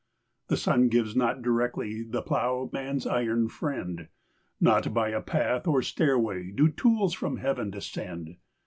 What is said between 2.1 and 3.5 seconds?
plough, man's iron